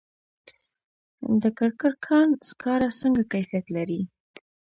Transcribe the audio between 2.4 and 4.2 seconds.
سکاره څنګه کیفیت لري؟